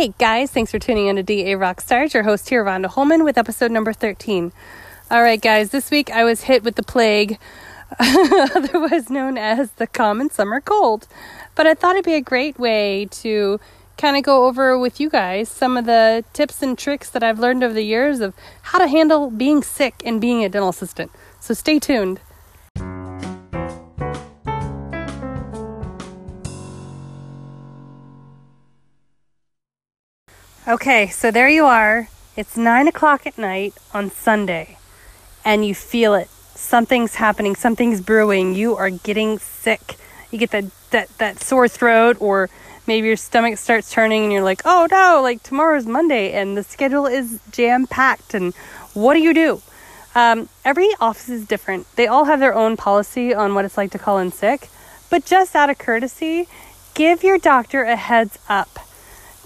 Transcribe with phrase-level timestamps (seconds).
[0.00, 2.14] Hey guys, thanks for tuning in to DA Rockstars.
[2.14, 4.50] Your host here, Rhonda Holman, with episode number 13.
[5.10, 7.38] All right, guys, this week I was hit with the plague,
[8.00, 11.06] otherwise known as the common summer cold.
[11.54, 13.60] But I thought it'd be a great way to
[13.98, 17.38] kind of go over with you guys some of the tips and tricks that I've
[17.38, 18.32] learned over the years of
[18.62, 21.10] how to handle being sick and being a dental assistant.
[21.40, 22.20] So stay tuned.
[30.70, 32.08] Okay, so there you are.
[32.36, 34.78] It's nine o'clock at night on Sunday,
[35.44, 36.28] and you feel it.
[36.54, 38.54] Something's happening, something's brewing.
[38.54, 39.96] You are getting sick.
[40.30, 42.50] You get that, that, that sore throat, or
[42.86, 46.62] maybe your stomach starts turning, and you're like, oh no, like tomorrow's Monday, and the
[46.62, 48.32] schedule is jam packed.
[48.32, 48.54] And
[48.94, 49.62] what do you do?
[50.14, 51.88] Um, every office is different.
[51.96, 54.68] They all have their own policy on what it's like to call in sick,
[55.10, 56.46] but just out of courtesy,
[56.94, 58.78] give your doctor a heads up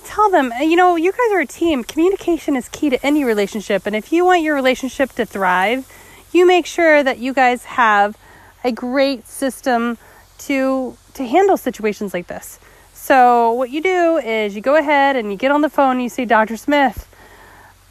[0.04, 1.84] tell them, uh, you know, you guys are a team.
[1.84, 3.86] Communication is key to any relationship.
[3.86, 5.90] And if you want your relationship to thrive,
[6.32, 8.16] you make sure that you guys have
[8.62, 9.98] a great system
[10.38, 12.58] to to handle situations like this.
[12.92, 16.02] So what you do is you go ahead and you get on the phone and
[16.02, 16.56] you say, Dr.
[16.56, 17.08] Smith,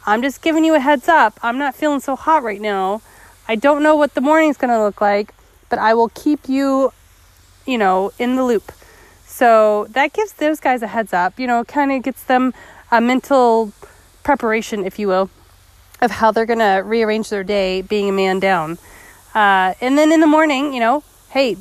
[0.06, 1.38] I'm just giving you a heads up.
[1.42, 3.00] I'm not feeling so hot right now.
[3.48, 5.32] I don't know what the morning's going to look like,
[5.70, 6.92] but I will keep you,
[7.66, 8.72] you know, in the loop.
[9.34, 12.54] So that gives those guys a heads up, you know, kind of gets them
[12.92, 13.72] a mental
[14.22, 15.28] preparation, if you will,
[16.00, 18.78] of how they're going to rearrange their day being a man down.
[19.34, 21.56] Uh, and then in the morning, you know, hey,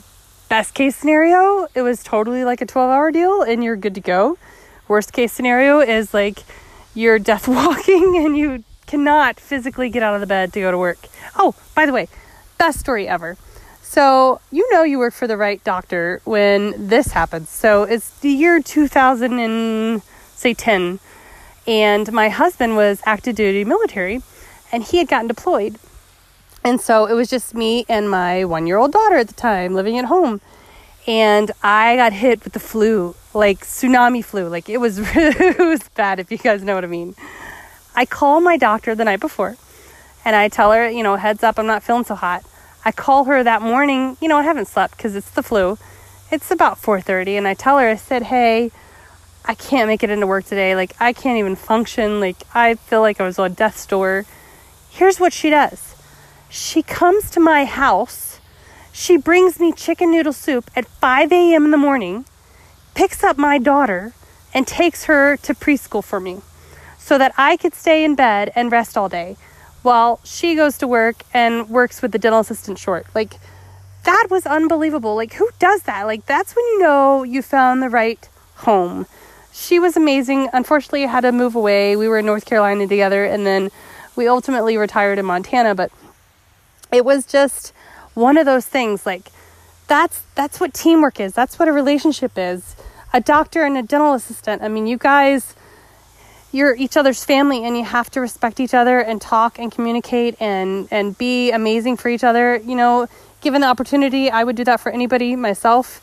[0.50, 4.02] best case scenario, it was totally like a 12 hour deal and you're good to
[4.02, 4.38] go.
[4.88, 6.44] Worst case scenario is like
[6.94, 10.78] you're death walking and you cannot physically get out of the bed to go to
[10.78, 11.08] work.
[11.36, 12.08] Oh, by the way,
[12.60, 13.36] best story ever.
[13.94, 17.52] So, you know you work for the right doctor when this happens.
[17.52, 20.02] So, it's the year 2000 and
[20.34, 21.00] say 10
[21.68, 24.24] and my husband was active duty military
[24.72, 25.78] and he had gotten deployed.
[26.64, 30.06] And so it was just me and my 1-year-old daughter at the time living at
[30.06, 30.42] home.
[31.06, 34.48] And I got hit with the flu, like tsunami flu.
[34.48, 37.14] Like it was it was bad if you guys know what I mean.
[37.96, 39.56] I call my doctor the night before
[40.26, 42.44] and I tell her, you know, heads up, I'm not feeling so hot.
[42.86, 44.18] I call her that morning.
[44.22, 45.78] You know, I haven't slept because it's the flu.
[46.32, 48.72] It's about 4:30 and I tell her I said, "Hey,
[49.46, 50.76] I can't make it into work today.
[50.76, 52.20] Like I can't even function.
[52.20, 54.26] Like I feel like I was on death's door."
[54.90, 55.96] Here's what she does.
[56.50, 58.40] She comes to my house.
[58.92, 61.66] She brings me chicken noodle soup at 5 a.m.
[61.66, 62.26] in the morning,
[62.94, 64.14] picks up my daughter,
[64.54, 66.42] and takes her to preschool for me
[67.00, 69.36] so that I could stay in bed and rest all day
[69.84, 73.06] while she goes to work and works with the dental assistant short.
[73.14, 73.36] Like,
[74.06, 75.16] that was unbelievable.
[75.16, 76.04] Like, who does that?
[76.04, 79.06] Like, that's when you know you found the right home.
[79.52, 80.50] She was amazing.
[80.52, 81.96] Unfortunately, I had to move away.
[81.96, 83.70] We were in North Carolina together, and then
[84.16, 85.76] we ultimately retired in Montana.
[85.76, 85.92] But
[86.92, 87.74] it was just
[88.14, 89.06] one of those things.
[89.06, 89.32] Like,
[89.88, 91.34] that's that's what teamwork is.
[91.34, 92.76] That's what a relationship is.
[93.14, 94.64] A doctor and a dental assistant.
[94.64, 95.56] I mean, you guys
[96.54, 100.40] you're each other's family and you have to respect each other and talk and communicate
[100.40, 102.58] and and be amazing for each other.
[102.58, 103.08] You know
[103.42, 106.00] given the opportunity i would do that for anybody myself.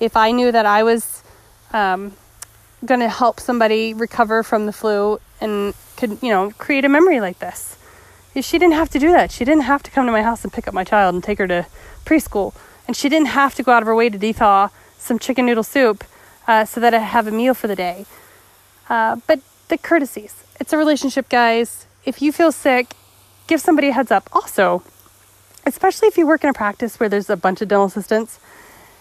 [0.00, 1.22] If i knew that i was
[1.72, 2.12] um,
[2.84, 7.20] going to help somebody recover from the flu and could you know create a memory
[7.20, 7.76] like this.
[8.40, 10.52] She didn't have to do that she didn't have to come to my house and
[10.52, 11.66] pick up my child and take her to
[12.06, 12.54] preschool.
[12.88, 15.62] And she didn't have to go out of her way to thaw some chicken noodle
[15.62, 16.04] soup
[16.48, 18.06] uh, so that i have a meal for the day.
[18.88, 20.44] Uh, but the courtesies.
[20.60, 21.86] It's a relationship, guys.
[22.04, 22.94] If you feel sick,
[23.46, 24.28] give somebody a heads up.
[24.32, 24.82] Also,
[25.64, 28.38] especially if you work in a practice where there's a bunch of dental assistants,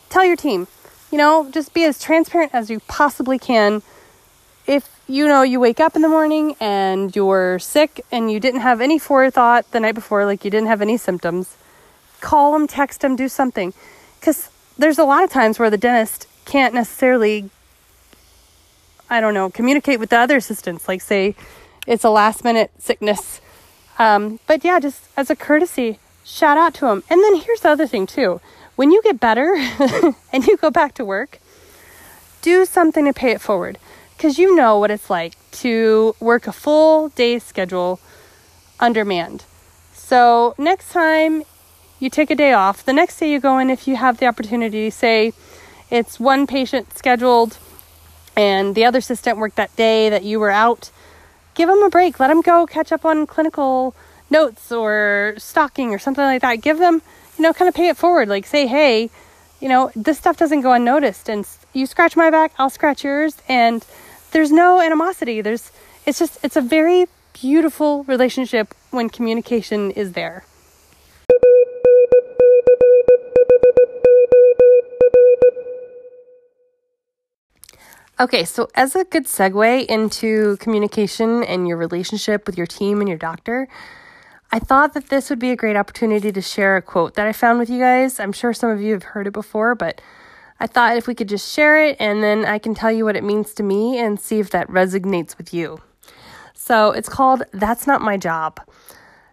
[0.10, 0.68] tell your team.
[1.12, 3.82] You know, just be as transparent as you possibly can.
[4.68, 8.62] If you know you wake up in the morning and you're sick and you didn't
[8.62, 11.58] have any forethought the night before, like you didn't have any symptoms,
[12.22, 13.74] call them, text them, do something.
[14.20, 17.50] Because there's a lot of times where the dentist can't necessarily
[19.10, 21.36] I don't know, communicate with the other assistants, like say
[21.88, 23.42] it's a last minute sickness.
[23.98, 27.04] Um, but yeah, just as a courtesy, shout out to them.
[27.10, 28.40] And then here's the other thing too.
[28.76, 29.56] When you get better
[30.34, 31.40] and you go back to work,
[32.42, 33.78] do something to pay it forward
[34.16, 38.00] because you know what it's like to work a full day schedule
[38.80, 39.44] undermanned.
[39.94, 41.44] So next time
[42.00, 44.28] you take a day off, the next day you go in if you have the
[44.28, 45.34] opportunity, say
[45.90, 47.58] it's one patient scheduled
[48.40, 50.92] and the other assistant worked that day that you were out,
[51.56, 52.22] give them a break.
[52.22, 53.94] Let them go catch up on clinical
[54.30, 56.62] notes or stocking or something like that.
[56.62, 57.02] Give them,
[57.38, 58.30] you know, kind of pay it forward.
[58.30, 59.10] Like say, hey,
[59.60, 63.36] you know, this stuff doesn't go unnoticed, and you scratch my back, I'll scratch yours,
[63.50, 63.86] and
[64.32, 65.42] there's no animosity.
[65.42, 65.70] There's
[66.06, 70.46] it's just it's a very beautiful relationship when communication is there.
[78.22, 83.08] Okay, so as a good segue into communication and your relationship with your team and
[83.08, 83.70] your doctor,
[84.52, 87.32] I thought that this would be a great opportunity to share a quote that I
[87.32, 88.20] found with you guys.
[88.20, 90.02] I'm sure some of you have heard it before, but
[90.60, 93.16] I thought if we could just share it and then I can tell you what
[93.16, 95.80] it means to me and see if that resonates with you.
[96.54, 98.60] So it's called That's Not My Job.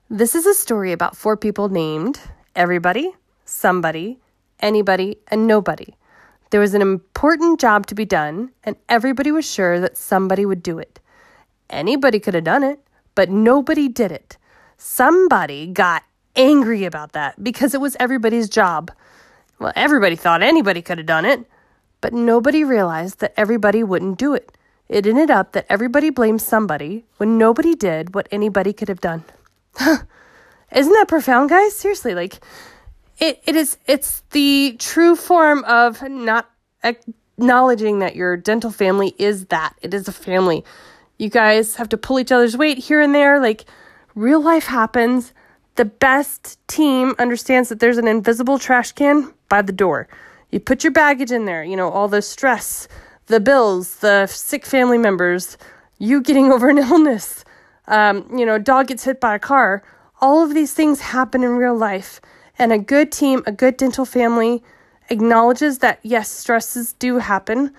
[0.09, 2.21] This is a story about four people named
[2.55, 3.11] everybody,
[3.45, 4.21] somebody,
[4.61, 5.97] anybody, and nobody.
[6.51, 10.63] There was an important job to be done, and everybody was sure that somebody would
[10.63, 11.01] do it.
[11.69, 12.79] Anybody could have done it,
[13.15, 14.37] but nobody did it.
[14.77, 16.05] Somebody got
[16.37, 18.93] angry about that because it was everybody's job.
[19.59, 21.47] Well, everybody thought anybody could have done it,
[22.01, 24.53] but nobody realized that everybody wouldn't do it.
[24.89, 29.25] It ended up that everybody blamed somebody when nobody did what anybody could have done.
[29.81, 31.75] Isn't that profound, guys?
[31.75, 32.39] Seriously, like
[33.19, 36.51] it, it is it's the true form of not
[36.85, 39.75] acknowledging that your dental family is that.
[39.81, 40.65] It is a family.
[41.19, 43.41] You guys have to pull each other's weight here and there.
[43.41, 43.65] Like
[44.15, 45.33] real life happens.
[45.77, 50.09] The best team understands that there's an invisible trash can by the door.
[50.51, 52.89] You put your baggage in there you know all the stress
[53.27, 55.59] the bills the sick family members
[55.99, 57.45] you getting over an illness
[57.89, 59.83] um, you know dog gets hit by a car.
[60.21, 62.21] All of these things happen in real life
[62.59, 64.63] and a good team, a good dental family
[65.09, 67.73] acknowledges that yes, stresses do happen.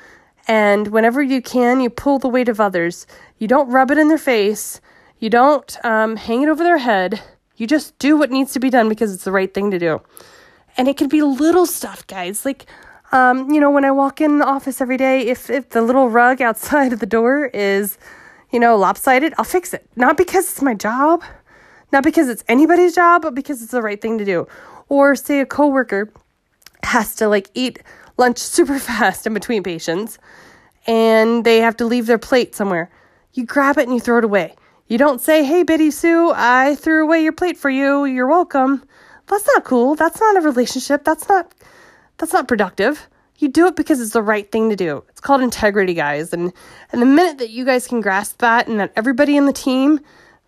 [0.48, 3.06] And whenever you can, you pull the weight of others.
[3.38, 4.80] You don't rub it in their face.
[5.20, 7.22] You don't um, hang it over their head.
[7.58, 10.02] You just do what needs to be done because it's the right thing to do.
[10.78, 12.46] And it can be little stuff, guys.
[12.46, 12.68] Like,
[13.12, 16.10] um, you know, when I walk in the office every day, if, if the little
[16.10, 17.98] rug outside of the door is,
[18.52, 19.90] you know, lopsided, I'll fix it.
[19.96, 21.24] Not because it's my job,
[21.92, 24.48] not because it's anybody's job, but because it's the right thing to do.
[24.90, 26.12] Or say a coworker
[26.84, 27.80] has to like eat
[28.18, 30.18] lunch super fast in between patients
[30.88, 32.90] and they have to leave their plate somewhere.
[33.34, 34.56] You grab it and you throw it away.
[34.88, 38.06] You don't say, "Hey, Biddy Sue, I threw away your plate for you.
[38.06, 38.84] You're welcome."
[39.28, 39.96] That's not cool.
[39.96, 41.04] That's not a relationship.
[41.04, 41.54] That's not
[42.18, 43.08] that's not productive.
[43.38, 45.04] You do it because it's the right thing to do.
[45.10, 46.32] It's called integrity, guys.
[46.34, 46.54] And
[46.92, 50.00] and the minute that you guys can grasp that and that everybody in the team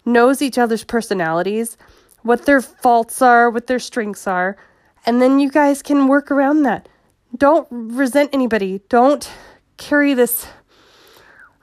[0.06, 1.78] knows each other's personalities,
[2.24, 4.58] what their faults are, what their strengths are,
[5.06, 6.90] and then you guys can work around that.
[7.38, 8.82] Don't resent anybody.
[8.90, 9.30] Don't
[9.78, 10.48] carry this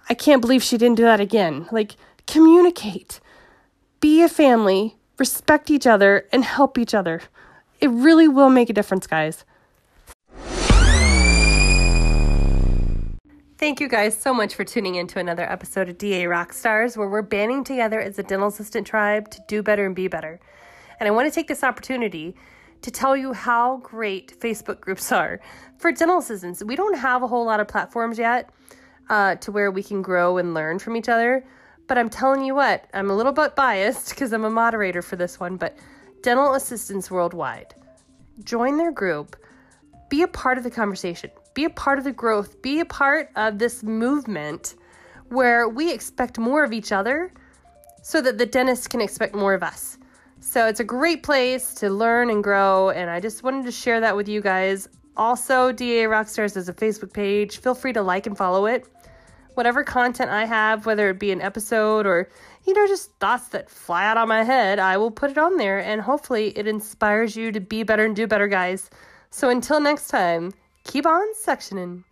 [0.09, 1.67] I can't believe she didn't do that again.
[1.73, 1.97] Like
[2.27, 3.21] communicate.
[4.01, 7.23] Be a family, respect each other and help each other.
[7.81, 9.45] It really will make a difference, guys.
[13.59, 17.09] Thank you guys so much for tuning in to another episode of DA Rockstars, where
[17.09, 20.39] we're banding together as a dental assistant tribe to do better and be better.
[21.01, 22.37] And I want to take this opportunity
[22.83, 25.41] to tell you how great Facebook groups are
[25.79, 26.63] for dental assistants.
[26.63, 28.51] We don't have a whole lot of platforms yet
[29.09, 31.43] uh, to where we can grow and learn from each other.
[31.87, 35.17] But I'm telling you what, I'm a little bit biased because I'm a moderator for
[35.17, 35.79] this one, but
[36.23, 37.75] dental assistants worldwide.
[38.45, 39.35] Join their group,
[40.11, 43.31] be a part of the conversation be a part of the growth, be a part
[43.35, 44.75] of this movement
[45.31, 47.33] where we expect more of each other
[48.03, 49.97] so that the dentist can expect more of us.
[50.39, 54.01] So it's a great place to learn and grow, and I just wanted to share
[54.01, 54.87] that with you guys.
[55.17, 57.57] Also, DA Rockstars is a Facebook page.
[57.57, 58.87] Feel free to like and follow it.
[59.55, 62.29] Whatever content I have, whether it be an episode or,
[62.67, 65.57] you know, just thoughts that fly out of my head, I will put it on
[65.57, 68.91] there, and hopefully it inspires you to be better and do better, guys.
[69.31, 70.53] So until next time,
[70.87, 72.05] keep on sectioning.